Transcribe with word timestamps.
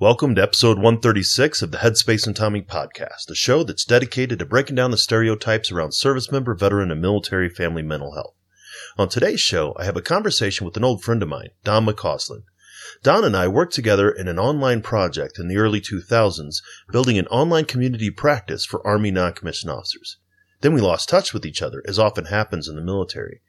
Welcome 0.00 0.36
to 0.36 0.42
episode 0.44 0.76
136 0.76 1.60
of 1.60 1.72
the 1.72 1.78
Headspace 1.78 2.24
and 2.24 2.36
Timing 2.36 2.66
podcast, 2.66 3.28
a 3.30 3.34
show 3.34 3.64
that's 3.64 3.84
dedicated 3.84 4.38
to 4.38 4.46
breaking 4.46 4.76
down 4.76 4.92
the 4.92 4.96
stereotypes 4.96 5.72
around 5.72 5.90
service 5.90 6.30
member, 6.30 6.54
veteran, 6.54 6.92
and 6.92 7.02
military 7.02 7.48
family 7.48 7.82
mental 7.82 8.14
health. 8.14 8.36
On 8.96 9.08
today's 9.08 9.40
show, 9.40 9.74
I 9.76 9.84
have 9.86 9.96
a 9.96 10.00
conversation 10.00 10.64
with 10.64 10.76
an 10.76 10.84
old 10.84 11.02
friend 11.02 11.20
of 11.20 11.28
mine, 11.28 11.48
Don 11.64 11.84
McCausland. 11.84 12.44
Don 13.02 13.24
and 13.24 13.36
I 13.36 13.48
worked 13.48 13.74
together 13.74 14.08
in 14.08 14.28
an 14.28 14.38
online 14.38 14.82
project 14.82 15.36
in 15.36 15.48
the 15.48 15.56
early 15.56 15.80
2000s, 15.80 16.62
building 16.92 17.18
an 17.18 17.26
online 17.26 17.64
community 17.64 18.08
practice 18.08 18.64
for 18.64 18.86
Army 18.86 19.10
non-commissioned 19.10 19.72
officers. 19.72 20.18
Then 20.60 20.74
we 20.74 20.80
lost 20.80 21.08
touch 21.08 21.34
with 21.34 21.44
each 21.44 21.60
other, 21.60 21.82
as 21.88 21.98
often 21.98 22.26
happens 22.26 22.68
in 22.68 22.76
the 22.76 22.82
military. 22.82 23.40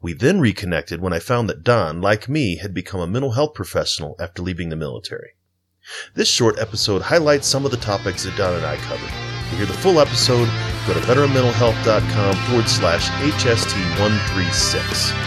We 0.00 0.12
then 0.12 0.38
reconnected 0.38 1.00
when 1.00 1.12
I 1.12 1.18
found 1.18 1.48
that 1.48 1.64
Don, 1.64 2.00
like 2.00 2.28
me, 2.28 2.58
had 2.58 2.72
become 2.72 3.00
a 3.00 3.08
mental 3.08 3.32
health 3.32 3.54
professional 3.54 4.14
after 4.20 4.40
leaving 4.40 4.68
the 4.68 4.76
military. 4.76 5.30
This 6.14 6.28
short 6.28 6.58
episode 6.58 7.02
highlights 7.02 7.46
some 7.46 7.64
of 7.64 7.70
the 7.70 7.76
topics 7.76 8.24
that 8.24 8.36
Don 8.36 8.54
and 8.54 8.64
I 8.64 8.76
covered. 8.76 9.08
To 9.08 9.56
hear 9.56 9.66
the 9.66 9.72
full 9.72 10.00
episode, 10.00 10.48
go 10.86 10.94
to 10.94 11.00
veteranmentalhealth.com 11.00 12.34
forward 12.46 12.68
slash 12.68 13.08
HST136. 13.08 15.26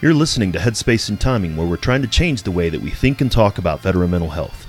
You're 0.00 0.14
listening 0.14 0.52
to 0.52 0.60
Headspace 0.60 1.08
and 1.08 1.20
Timing, 1.20 1.56
where 1.56 1.66
we're 1.66 1.76
trying 1.76 2.02
to 2.02 2.08
change 2.08 2.44
the 2.44 2.52
way 2.52 2.68
that 2.68 2.80
we 2.80 2.90
think 2.90 3.20
and 3.20 3.32
talk 3.32 3.58
about 3.58 3.80
veteran 3.80 4.12
mental 4.12 4.30
health. 4.30 4.67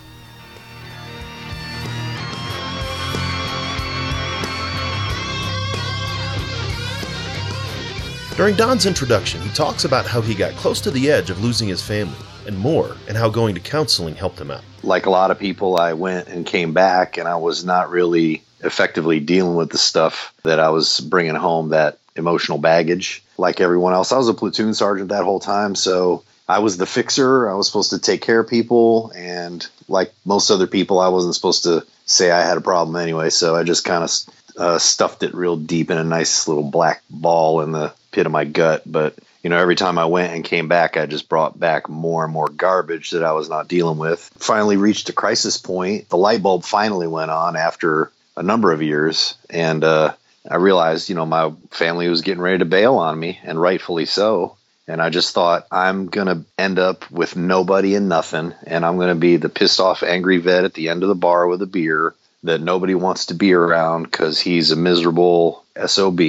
During 8.39 8.55
Don's 8.55 8.85
introduction, 8.85 9.41
he 9.41 9.49
talks 9.49 9.83
about 9.83 10.05
how 10.05 10.21
he 10.21 10.33
got 10.33 10.53
close 10.53 10.79
to 10.79 10.91
the 10.91 11.11
edge 11.11 11.29
of 11.29 11.43
losing 11.43 11.67
his 11.67 11.81
family 11.81 12.15
and 12.47 12.57
more, 12.57 12.95
and 13.09 13.17
how 13.17 13.27
going 13.27 13.53
to 13.55 13.59
counseling 13.59 14.15
helped 14.15 14.39
him 14.39 14.49
out. 14.49 14.63
Like 14.81 15.07
a 15.07 15.09
lot 15.09 15.29
of 15.29 15.37
people, 15.37 15.75
I 15.75 15.91
went 15.91 16.29
and 16.29 16.45
came 16.45 16.71
back, 16.71 17.17
and 17.17 17.27
I 17.27 17.35
was 17.35 17.65
not 17.65 17.89
really 17.89 18.41
effectively 18.63 19.19
dealing 19.19 19.57
with 19.57 19.71
the 19.71 19.77
stuff 19.77 20.33
that 20.43 20.57
I 20.57 20.69
was 20.69 21.01
bringing 21.01 21.35
home, 21.35 21.71
that 21.71 21.97
emotional 22.15 22.59
baggage. 22.59 23.21
Like 23.37 23.59
everyone 23.59 23.91
else, 23.91 24.13
I 24.13 24.17
was 24.17 24.29
a 24.29 24.33
platoon 24.33 24.73
sergeant 24.73 25.09
that 25.09 25.25
whole 25.25 25.41
time, 25.41 25.75
so 25.75 26.23
I 26.47 26.59
was 26.59 26.77
the 26.77 26.85
fixer. 26.85 27.49
I 27.49 27.55
was 27.55 27.67
supposed 27.67 27.89
to 27.89 27.99
take 27.99 28.21
care 28.21 28.39
of 28.39 28.47
people, 28.47 29.11
and 29.17 29.67
like 29.89 30.13
most 30.23 30.49
other 30.49 30.65
people, 30.65 31.01
I 31.01 31.09
wasn't 31.09 31.35
supposed 31.35 31.63
to 31.63 31.85
say 32.05 32.31
I 32.31 32.43
had 32.43 32.57
a 32.57 32.61
problem 32.61 32.95
anyway. 32.95 33.31
So 33.31 33.57
I 33.57 33.63
just 33.63 33.83
kind 33.83 34.05
of 34.05 34.11
uh, 34.55 34.79
stuffed 34.79 35.23
it 35.23 35.35
real 35.35 35.57
deep 35.57 35.91
in 35.91 35.97
a 35.97 36.05
nice 36.05 36.47
little 36.47 36.63
black 36.63 37.03
ball 37.09 37.59
in 37.59 37.73
the 37.73 37.93
pit 38.11 38.25
of 38.25 38.31
my 38.31 38.45
gut. 38.45 38.83
But 38.85 39.15
you 39.43 39.49
know, 39.49 39.57
every 39.57 39.75
time 39.75 39.97
I 39.97 40.05
went 40.05 40.33
and 40.33 40.43
came 40.43 40.67
back, 40.67 40.97
I 40.97 41.05
just 41.05 41.29
brought 41.29 41.57
back 41.57 41.87
more 41.87 42.23
and 42.25 42.33
more 42.33 42.49
garbage 42.49 43.11
that 43.11 43.23
I 43.23 43.31
was 43.33 43.49
not 43.49 43.67
dealing 43.67 43.97
with. 43.97 44.19
Finally 44.37 44.77
reached 44.77 45.09
a 45.09 45.13
crisis 45.13 45.57
point. 45.57 46.09
The 46.09 46.17
light 46.17 46.43
bulb 46.43 46.63
finally 46.63 47.07
went 47.07 47.31
on 47.31 47.55
after 47.55 48.11
a 48.35 48.43
number 48.43 48.71
of 48.71 48.81
years, 48.81 49.35
and 49.49 49.83
uh, 49.83 50.13
I 50.49 50.57
realized, 50.57 51.09
you 51.09 51.15
know, 51.15 51.25
my 51.25 51.53
family 51.71 52.09
was 52.09 52.21
getting 52.21 52.41
ready 52.41 52.59
to 52.59 52.65
bail 52.65 52.95
on 52.95 53.19
me, 53.19 53.39
and 53.43 53.61
rightfully 53.61 54.05
so. 54.05 54.55
And 54.87 55.01
I 55.01 55.11
just 55.11 55.35
thought, 55.35 55.67
I'm 55.71 56.07
going 56.07 56.27
to 56.27 56.45
end 56.57 56.79
up 56.79 57.09
with 57.11 57.35
nobody 57.35 57.93
and 57.93 58.09
nothing. 58.09 58.55
And 58.65 58.83
I'm 58.83 58.95
going 58.95 59.09
to 59.09 59.15
be 59.15 59.37
the 59.37 59.47
pissed 59.47 59.79
off, 59.79 60.01
angry 60.01 60.37
vet 60.37 60.63
at 60.63 60.73
the 60.73 60.89
end 60.89 61.03
of 61.03 61.09
the 61.09 61.15
bar 61.15 61.45
with 61.45 61.61
a 61.61 61.67
beer 61.67 62.15
that 62.41 62.59
nobody 62.59 62.95
wants 62.95 63.27
to 63.27 63.35
be 63.35 63.53
around 63.53 64.03
because 64.03 64.39
he's 64.39 64.71
a 64.71 64.75
miserable 64.75 65.63
SOB 65.85 66.19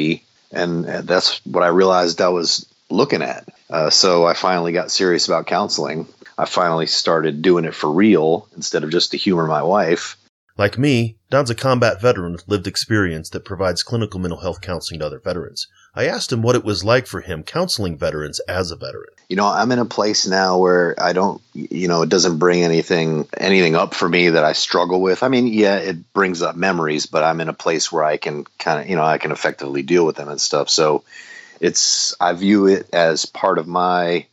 and 0.53 0.85
that's 0.85 1.45
what 1.47 1.63
I 1.63 1.69
realized 1.69 2.21
I 2.21 2.29
was 2.29 2.67
looking 2.91 3.23
at. 3.23 3.49
Uh, 3.69 3.91
so 3.91 4.27
I 4.27 4.35
finally 4.35 4.73
got 4.73 4.91
serious 4.91 5.29
about 5.29 5.47
counseling. 5.47 6.07
I 6.37 6.45
finally 6.45 6.87
started 6.87 7.43
doing 7.43 7.65
it 7.65 7.75
for 7.75 7.91
real 7.91 8.49
instead 8.57 8.83
of 8.83 8.91
just 8.91 9.13
to 9.13 9.17
humor 9.19 9.47
my 9.47 9.63
wife. 9.63 10.17
Like 10.61 10.77
me, 10.77 11.17
Don's 11.31 11.49
a 11.49 11.55
combat 11.55 12.03
veteran 12.03 12.33
with 12.33 12.47
lived 12.47 12.67
experience 12.67 13.31
that 13.31 13.47
provides 13.47 13.83
clinical 13.83 14.21
mental 14.21 14.41
health 14.41 14.61
counseling 14.61 15.01
to 15.01 15.07
other 15.07 15.19
veterans. 15.19 15.67
I 15.95 16.07
asked 16.07 16.31
him 16.31 16.43
what 16.43 16.55
it 16.55 16.67
was 16.67 16.85
like 16.85 17.07
for 17.07 17.23
him 17.23 17.45
counseling 17.45 17.97
veterans 17.97 18.41
as 18.41 18.71
a 18.71 18.77
veteran. 18.77 19.09
You 19.31 19.37
know, 19.37 19.47
I'm 19.47 19.73
in 19.73 19.79
a 19.79 19.87
place 19.87 20.27
now 20.27 20.59
where 20.59 20.95
I 21.03 21.15
don't, 21.15 21.41
you 21.55 21.89
know, 21.89 22.03
it 22.03 22.11
doesn't 22.11 22.37
bring 22.37 22.63
anything 22.63 23.27
anything 23.39 23.75
up 23.75 23.95
for 23.95 24.07
me 24.07 24.29
that 24.29 24.45
I 24.45 24.53
struggle 24.53 25.01
with. 25.01 25.23
I 25.23 25.29
mean, 25.29 25.47
yeah, 25.47 25.77
it 25.77 26.13
brings 26.13 26.43
up 26.43 26.57
memories, 26.57 27.07
but 27.07 27.25
I'm 27.25 27.41
in 27.41 27.49
a 27.49 27.55
place 27.55 27.91
where 27.91 28.05
I 28.05 28.19
can 28.19 28.45
kind 28.59 28.83
of, 28.83 28.91
you 28.91 28.97
know, 28.97 29.03
I 29.03 29.17
can 29.17 29.33
effectively 29.33 29.81
deal 29.81 30.05
with 30.05 30.17
them 30.17 30.29
and 30.29 30.39
stuff. 30.39 30.69
So, 30.69 31.05
it's 31.59 32.15
I 32.21 32.35
view 32.35 32.67
it 32.67 32.87
as 32.93 33.25
part 33.25 33.57
of 33.57 33.67
my 33.67 34.27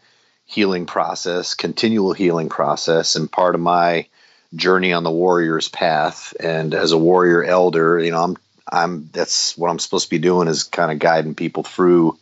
healing 0.45 0.87
process, 0.87 1.53
continual 1.53 2.11
healing 2.11 2.49
process 2.49 3.15
and 3.15 3.31
part 3.31 3.55
of 3.55 3.61
my 3.61 4.07
journey 4.55 4.93
on 4.93 5.03
the 5.03 5.11
warrior's 5.11 5.69
path. 5.69 6.33
And 6.39 6.73
as 6.73 6.91
a 6.91 6.97
warrior 6.97 7.43
elder, 7.43 7.99
you 7.99 8.11
know, 8.11 8.23
I'm 8.23 8.37
I'm 8.69 9.09
that's 9.11 9.57
what 9.57 9.69
I'm 9.69 9.79
supposed 9.79 10.05
to 10.05 10.09
be 10.09 10.19
doing 10.19 10.47
is 10.47 10.63
kind 10.63 10.91
of 10.91 10.99
guiding 10.99 11.35
people 11.35 11.63
through, 11.63 12.17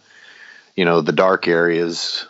you 0.75 0.85
know, 0.85 1.01
the 1.01 1.11
dark 1.11 1.47
areas, 1.47 2.25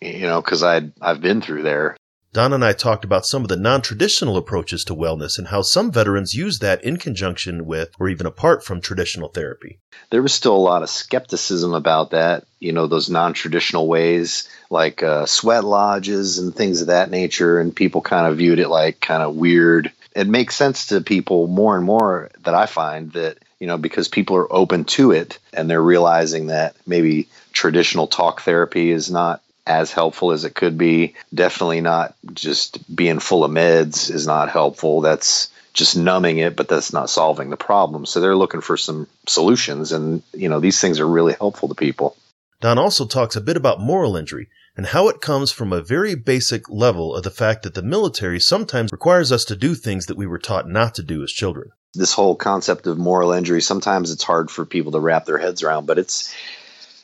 you 0.00 0.22
know, 0.22 0.40
because 0.40 0.62
I 0.62 0.90
I've 1.00 1.20
been 1.20 1.40
through 1.40 1.62
there. 1.62 1.96
Don 2.34 2.54
and 2.54 2.64
I 2.64 2.72
talked 2.72 3.04
about 3.04 3.26
some 3.26 3.42
of 3.42 3.48
the 3.48 3.58
non-traditional 3.58 4.38
approaches 4.38 4.86
to 4.86 4.94
wellness 4.94 5.36
and 5.36 5.48
how 5.48 5.60
some 5.60 5.92
veterans 5.92 6.34
use 6.34 6.60
that 6.60 6.82
in 6.82 6.96
conjunction 6.96 7.66
with 7.66 7.90
or 8.00 8.08
even 8.08 8.24
apart 8.24 8.64
from 8.64 8.80
traditional 8.80 9.28
therapy. 9.28 9.80
There 10.08 10.22
was 10.22 10.32
still 10.32 10.56
a 10.56 10.56
lot 10.56 10.82
of 10.82 10.88
skepticism 10.88 11.74
about 11.74 12.12
that, 12.12 12.46
you 12.58 12.72
know, 12.72 12.86
those 12.86 13.10
non-traditional 13.10 13.86
ways 13.86 14.48
like 14.70 15.02
uh, 15.02 15.26
sweat 15.26 15.62
lodges 15.62 16.38
and 16.38 16.54
things 16.54 16.80
of 16.80 16.86
that 16.86 17.10
nature, 17.10 17.60
and 17.60 17.76
people 17.76 18.00
kind 18.00 18.26
of 18.26 18.38
viewed 18.38 18.60
it 18.60 18.68
like 18.68 18.98
kind 18.98 19.22
of 19.22 19.36
weird. 19.36 19.92
It 20.16 20.26
makes 20.26 20.56
sense 20.56 20.86
to 20.86 21.02
people 21.02 21.48
more 21.48 21.76
and 21.76 21.84
more 21.84 22.30
that 22.44 22.54
I 22.54 22.64
find 22.64 23.12
that 23.12 23.36
you 23.58 23.66
know 23.66 23.76
because 23.76 24.08
people 24.08 24.36
are 24.36 24.50
open 24.50 24.84
to 24.84 25.10
it 25.10 25.38
and 25.52 25.68
they're 25.68 25.82
realizing 25.82 26.46
that 26.46 26.76
maybe 26.86 27.28
traditional 27.52 28.06
talk 28.06 28.40
therapy 28.40 28.90
is 28.90 29.10
not 29.10 29.42
as 29.66 29.92
helpful 29.92 30.32
as 30.32 30.44
it 30.44 30.54
could 30.54 30.76
be. 30.76 31.14
Definitely 31.32 31.80
not 31.80 32.14
just 32.32 32.94
being 32.94 33.20
full 33.20 33.44
of 33.44 33.50
meds 33.50 34.10
is 34.10 34.26
not 34.26 34.48
helpful. 34.48 35.00
That's 35.00 35.50
just 35.72 35.96
numbing 35.96 36.38
it, 36.38 36.56
but 36.56 36.68
that's 36.68 36.92
not 36.92 37.10
solving 37.10 37.50
the 37.50 37.56
problem. 37.56 38.04
So 38.06 38.20
they're 38.20 38.36
looking 38.36 38.60
for 38.60 38.76
some 38.76 39.08
solutions, 39.26 39.92
and 39.92 40.22
you 40.32 40.48
know 40.48 40.60
these 40.60 40.80
things 40.80 41.00
are 41.00 41.06
really 41.06 41.34
helpful 41.34 41.68
to 41.68 41.74
people. 41.74 42.16
Don 42.60 42.78
also 42.78 43.06
talks 43.06 43.36
a 43.36 43.40
bit 43.40 43.56
about 43.56 43.80
moral 43.80 44.16
injury 44.16 44.48
and 44.76 44.86
how 44.86 45.08
it 45.08 45.20
comes 45.20 45.50
from 45.50 45.72
a 45.72 45.82
very 45.82 46.14
basic 46.14 46.68
level 46.70 47.14
of 47.14 47.24
the 47.24 47.30
fact 47.30 47.62
that 47.62 47.74
the 47.74 47.82
military 47.82 48.40
sometimes 48.40 48.92
requires 48.92 49.32
us 49.32 49.44
to 49.46 49.56
do 49.56 49.74
things 49.74 50.06
that 50.06 50.16
we 50.16 50.26
were 50.26 50.38
taught 50.38 50.68
not 50.68 50.94
to 50.94 51.02
do 51.02 51.22
as 51.22 51.30
children. 51.30 51.70
This 51.94 52.12
whole 52.12 52.34
concept 52.36 52.86
of 52.86 52.96
moral 52.96 53.32
injury, 53.32 53.60
sometimes 53.60 54.10
it's 54.10 54.22
hard 54.22 54.50
for 54.50 54.64
people 54.64 54.92
to 54.92 55.00
wrap 55.00 55.26
their 55.26 55.38
heads 55.38 55.62
around, 55.62 55.86
but 55.86 55.98
it's, 55.98 56.34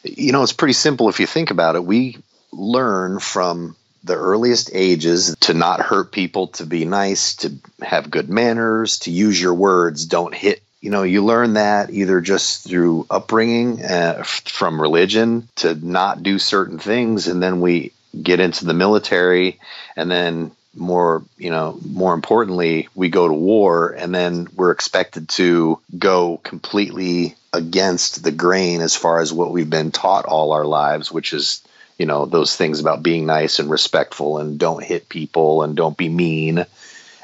you 0.02 0.32
know, 0.32 0.42
it's 0.42 0.52
pretty 0.52 0.72
simple 0.72 1.08
if 1.08 1.20
you 1.20 1.26
think 1.26 1.50
about 1.50 1.76
it. 1.76 1.84
We 1.84 2.18
learn 2.52 3.20
from 3.20 3.76
the 4.04 4.16
earliest 4.16 4.70
ages 4.72 5.36
to 5.40 5.54
not 5.54 5.80
hurt 5.80 6.12
people, 6.12 6.48
to 6.48 6.66
be 6.66 6.84
nice, 6.84 7.36
to 7.36 7.54
have 7.82 8.10
good 8.10 8.28
manners, 8.28 9.00
to 9.00 9.10
use 9.10 9.40
your 9.40 9.54
words, 9.54 10.06
don't 10.06 10.34
hit. 10.34 10.62
You 10.80 10.90
know 10.90 11.02
you 11.02 11.24
learn 11.24 11.54
that 11.54 11.90
either 11.90 12.20
just 12.20 12.68
through 12.68 13.06
upbringing 13.10 13.84
uh, 13.84 14.22
from 14.22 14.80
religion 14.80 15.48
to 15.56 15.74
not 15.74 16.22
do 16.22 16.38
certain 16.38 16.78
things 16.78 17.26
and 17.26 17.42
then 17.42 17.60
we 17.60 17.92
get 18.22 18.38
into 18.38 18.64
the 18.64 18.74
military 18.74 19.58
and 19.96 20.08
then 20.08 20.52
more 20.76 21.24
you 21.36 21.50
know 21.50 21.78
more 21.84 22.14
importantly 22.14 22.88
we 22.94 23.08
go 23.08 23.26
to 23.26 23.34
war 23.34 23.88
and 23.88 24.14
then 24.14 24.46
we're 24.54 24.70
expected 24.70 25.28
to 25.30 25.80
go 25.98 26.36
completely 26.38 27.34
against 27.52 28.22
the 28.22 28.30
grain 28.30 28.80
as 28.80 28.94
far 28.94 29.20
as 29.20 29.32
what 29.32 29.50
we've 29.50 29.70
been 29.70 29.90
taught 29.90 30.26
all 30.26 30.52
our 30.52 30.64
lives 30.64 31.10
which 31.10 31.32
is 31.32 31.60
you 31.98 32.06
know 32.06 32.26
those 32.26 32.56
things 32.56 32.80
about 32.80 33.02
being 33.02 33.26
nice 33.26 33.58
and 33.58 33.70
respectful 33.70 34.38
and 34.38 34.58
don't 34.58 34.82
hit 34.82 35.08
people 35.08 35.62
and 35.62 35.76
don't 35.76 35.96
be 35.96 36.08
mean 36.08 36.64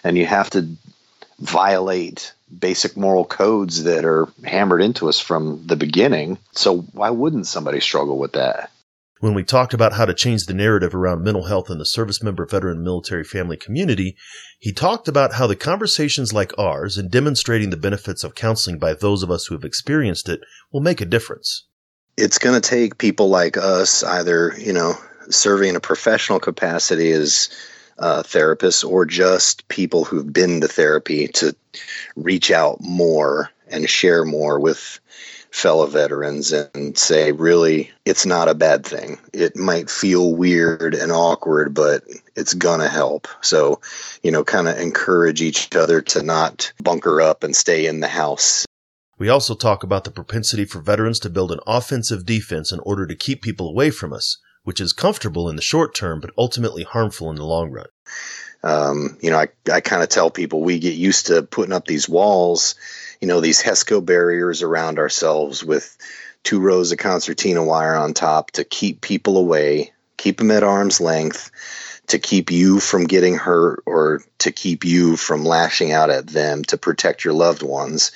and 0.05 0.19
you 0.19 0.27
have 0.27 0.51
to 0.51 0.69
violate 1.39 2.33
basic 2.57 2.97
moral 2.97 3.25
codes 3.25 3.85
that 3.85 4.05
are 4.05 4.29
hammered 4.45 4.83
into 4.83 5.09
us 5.09 5.19
from 5.19 5.67
the 5.67 5.77
beginning. 5.77 6.39
So 6.53 6.79
why 6.93 7.11
wouldn't 7.11 7.47
somebody 7.47 7.81
struggle 7.81 8.19
with 8.19 8.33
that? 8.33 8.71
When 9.21 9.35
we 9.35 9.43
talked 9.43 9.73
about 9.73 9.95
how 9.95 10.05
to 10.05 10.13
change 10.13 10.45
the 10.45 10.55
narrative 10.55 10.95
around 10.95 11.25
mental 11.25 11.45
health 11.45 11.71
in 11.71 11.79
the 11.79 11.87
service 11.87 12.23
member, 12.23 12.45
veteran, 12.45 12.85
military 12.85 13.25
family 13.25 13.57
community, 13.57 14.17
he 14.59 14.73
talked 14.73 15.09
about 15.09 15.35
how 15.35 15.47
the 15.47 15.57
conversations 15.57 16.35
like 16.35 16.53
ours 16.59 16.99
and 16.99 17.11
demonstrating 17.11 17.71
the 17.71 17.77
benefits 17.77 18.23
of 18.23 18.35
counseling 18.35 18.79
by 18.79 18.93
those 18.93 19.23
of 19.23 19.31
us 19.31 19.47
who 19.47 19.55
have 19.55 19.65
experienced 19.65 20.29
it 20.29 20.41
will 20.73 20.83
make 20.83 21.01
a 21.01 21.07
difference. 21.07 21.65
It's 22.17 22.39
going 22.39 22.61
to 22.61 22.69
take 22.69 22.99
people 22.99 23.29
like 23.29 23.57
us 23.57 24.05
either, 24.05 24.55
you 24.59 24.73
know, 24.73 24.95
serving 25.31 25.71
in 25.71 25.77
a 25.77 25.81
professional 25.81 26.39
capacity 26.39 27.11
as 27.13 27.51
uh, 27.99 28.23
therapists 28.23 28.89
or 28.89 29.07
just 29.07 29.67
people 29.69 30.05
who've 30.05 30.33
been 30.33 30.61
to 30.61 30.69
therapy 30.69 31.29
to 31.29 31.55
reach 32.17 32.51
out 32.51 32.81
more 32.81 33.51
and 33.69 33.89
share 33.89 34.25
more 34.25 34.61
with 34.61 35.01
fellow 35.51 35.87
veterans 35.87 36.53
and 36.53 36.99
say, 36.99 37.31
really, 37.31 37.93
it's 38.05 38.27
not 38.27 38.49
a 38.49 38.55
bad 38.55 38.85
thing. 38.85 39.19
It 39.33 39.57
might 39.57 39.89
feel 39.89 40.35
weird 40.35 40.95
and 40.95 41.13
awkward, 41.13 41.75
but 41.75 42.03
it's 42.35 42.55
going 42.55 42.81
to 42.81 42.89
help. 42.89 43.29
So, 43.41 43.81
you 44.23 44.33
know, 44.33 44.43
kind 44.43 44.67
of 44.67 44.79
encourage 44.79 45.43
each 45.43 45.75
other 45.77 46.01
to 46.03 46.25
not 46.25 46.73
bunker 46.83 47.21
up 47.21 47.45
and 47.45 47.55
stay 47.55 47.87
in 47.87 48.01
the 48.01 48.09
house. 48.09 48.67
We 49.19 49.29
also 49.29 49.55
talk 49.55 49.83
about 49.83 50.05
the 50.05 50.11
propensity 50.11 50.65
for 50.65 50.81
veterans 50.81 51.21
to 51.21 51.31
build 51.31 51.53
an 51.53 51.61
offensive 51.67 52.27
defense 52.27 52.73
in 52.73 52.81
order 52.81 53.07
to 53.07 53.15
keep 53.15 53.43
people 53.43 53.69
away 53.69 53.91
from 53.91 54.13
us, 54.13 54.39
which 54.65 54.81
is 54.81 54.93
comfortable 54.93 55.49
in 55.49 55.57
the 55.57 55.63
short 55.63 55.95
term, 55.95 56.21
but 56.21 56.31
ultimately 56.37 56.83
harmful 56.83 57.31
in 57.31 57.37
the 57.37 57.45
long 57.45 57.71
run. 57.71 57.87
Um, 58.65 59.19
you 59.21 59.31
know, 59.31 59.39
I, 59.39 59.49
I 59.71 59.81
kind 59.81 60.03
of 60.03 60.09
tell 60.09 60.31
people 60.31 60.63
we 60.63 60.79
get 60.79 60.95
used 60.95 61.27
to 61.27 61.43
putting 61.43 61.73
up 61.73 61.87
these 61.87 62.09
walls, 62.09 62.75
you 63.21 63.29
know, 63.29 63.41
these 63.41 63.63
HESCO 63.63 64.05
barriers 64.05 64.63
around 64.63 64.99
ourselves 64.99 65.63
with 65.63 65.97
two 66.43 66.61
rows 66.61 66.91
of 66.91 66.99
concertina 66.99 67.63
wire 67.63 67.95
on 67.95 68.15
top 68.15 68.53
to 68.53 68.65
keep 68.65 69.01
people 69.01 69.37
away, 69.37 69.93
keep 70.17 70.39
them 70.39 70.51
at 70.51 70.63
arm's 70.63 71.01
length, 71.01 71.51
to 72.07 72.19
keep 72.19 72.51
you 72.51 72.81
from 72.81 73.05
getting 73.05 73.37
hurt 73.37 73.83
or 73.87 74.23
to 74.39 74.53
keep 74.53 74.85
you 74.85 75.17
from 75.17 75.45
lashing 75.45 75.93
out 75.93 76.11
at 76.11 76.27
them 76.27 76.63
to 76.65 76.77
protect 76.77 77.25
your 77.25 77.35
loved 77.35 77.63
ones. 77.63 78.13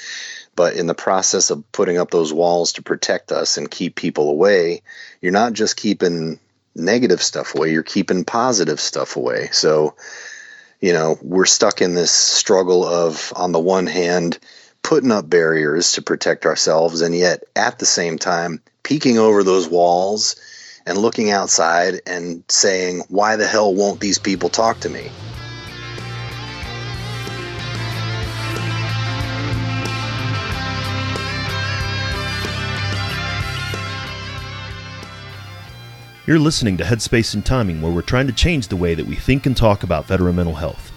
But 0.59 0.75
in 0.75 0.89
the 0.89 0.95
process 0.95 1.51
of 1.51 1.71
putting 1.71 1.99
up 1.99 2.11
those 2.11 2.33
walls 2.33 2.73
to 2.73 2.83
protect 2.83 3.31
us 3.31 3.59
and 3.59 3.71
keep 3.71 3.95
people 3.95 4.29
away, 4.29 4.83
you're 5.21 5.31
not 5.31 5.53
just 5.53 5.77
keeping 5.77 6.41
negative 6.75 7.23
stuff 7.23 7.55
away, 7.55 7.71
you're 7.71 7.85
keeping 7.85 8.25
positive 8.25 8.81
stuff 8.81 9.15
away. 9.15 9.51
So, 9.53 9.95
you 10.81 10.93
know, 10.93 11.17
we're 11.23 11.47
stuck 11.47 11.81
in 11.81 11.95
this 11.95 12.11
struggle 12.11 12.85
of, 12.85 13.33
on 13.37 13.53
the 13.53 13.61
one 13.61 13.87
hand, 13.87 14.41
putting 14.83 15.13
up 15.13 15.31
barriers 15.31 15.93
to 15.93 16.03
protect 16.03 16.45
ourselves, 16.45 17.03
and 17.03 17.15
yet 17.15 17.45
at 17.55 17.79
the 17.79 17.87
same 17.87 18.19
time, 18.19 18.61
peeking 18.83 19.17
over 19.17 19.45
those 19.45 19.69
walls 19.69 20.35
and 20.87 20.99
looking 20.99 21.31
outside 21.31 22.01
and 22.05 22.43
saying, 22.49 23.05
why 23.09 23.37
the 23.37 23.47
hell 23.47 23.73
won't 23.73 24.01
these 24.01 24.19
people 24.19 24.49
talk 24.49 24.81
to 24.81 24.89
me? 24.89 25.09
You're 36.29 36.39
listening 36.39 36.77
to 36.77 36.85
Headspace 36.85 37.33
and 37.33 37.43
Timing, 37.43 37.81
where 37.81 37.91
we're 37.91 38.03
trying 38.03 38.27
to 38.27 38.35
change 38.35 38.69
the 38.69 38.77
way 38.77 38.95
that 38.95 39.07
we 39.07 39.15
think 39.15 39.47
and 39.47 39.57
talk 39.57 39.83
about 39.83 40.05
veteran 40.05 40.37
mental 40.37 40.57
health. 40.57 40.93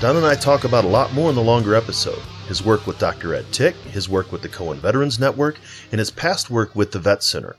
Don 0.00 0.16
and 0.16 0.26
I 0.26 0.34
talk 0.34 0.64
about 0.64 0.84
a 0.84 0.88
lot 0.88 1.12
more 1.12 1.30
in 1.30 1.36
the 1.36 1.40
longer 1.40 1.76
episode 1.76 2.18
his 2.48 2.64
work 2.64 2.88
with 2.88 2.98
Dr. 2.98 3.36
Ed 3.36 3.46
Tick, 3.52 3.76
his 3.76 4.08
work 4.08 4.32
with 4.32 4.42
the 4.42 4.48
Cohen 4.48 4.80
Veterans 4.80 5.20
Network, 5.20 5.60
and 5.92 6.00
his 6.00 6.10
past 6.10 6.50
work 6.50 6.74
with 6.74 6.90
the 6.90 6.98
Vet 6.98 7.22
Center. 7.22 7.54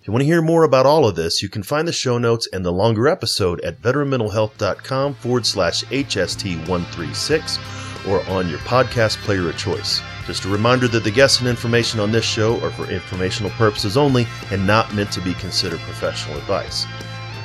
If 0.00 0.06
you 0.06 0.12
want 0.12 0.22
to 0.22 0.26
hear 0.26 0.40
more 0.40 0.62
about 0.62 0.86
all 0.86 1.04
of 1.04 1.16
this, 1.16 1.42
you 1.42 1.48
can 1.48 1.64
find 1.64 1.88
the 1.88 1.92
show 1.92 2.16
notes 2.16 2.48
and 2.52 2.64
the 2.64 2.70
longer 2.70 3.08
episode 3.08 3.60
at 3.62 3.82
veteranmentalhealth.com 3.82 5.14
forward 5.14 5.44
slash 5.44 5.82
HST136 5.86 7.87
or 8.08 8.26
on 8.28 8.48
your 8.48 8.58
podcast 8.60 9.16
player 9.18 9.48
of 9.48 9.56
choice. 9.56 10.00
Just 10.26 10.44
a 10.44 10.48
reminder 10.48 10.88
that 10.88 11.04
the 11.04 11.10
guests 11.10 11.40
and 11.40 11.48
information 11.48 12.00
on 12.00 12.10
this 12.10 12.24
show 12.24 12.60
are 12.62 12.70
for 12.70 12.90
informational 12.90 13.50
purposes 13.52 13.96
only 13.96 14.26
and 14.50 14.66
not 14.66 14.94
meant 14.94 15.12
to 15.12 15.20
be 15.20 15.34
considered 15.34 15.80
professional 15.80 16.36
advice. 16.38 16.86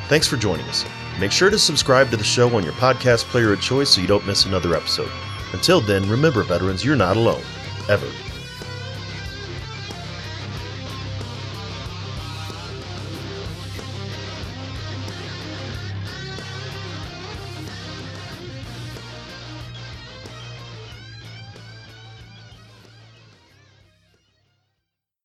Thanks 0.07 0.27
for 0.27 0.37
joining 0.37 0.65
us. 0.67 0.85
Make 1.19 1.31
sure 1.31 1.49
to 1.49 1.59
subscribe 1.59 2.09
to 2.11 2.17
the 2.17 2.23
show 2.23 2.55
on 2.55 2.63
your 2.63 2.73
podcast 2.73 3.25
player 3.25 3.53
of 3.53 3.61
choice 3.61 3.89
so 3.89 4.01
you 4.01 4.07
don't 4.07 4.25
miss 4.25 4.45
another 4.45 4.75
episode. 4.75 5.11
Until 5.53 5.79
then, 5.79 6.09
remember, 6.09 6.43
veterans, 6.43 6.83
you're 6.83 6.95
not 6.95 7.17
alone. 7.17 7.43
Ever. 7.87 8.07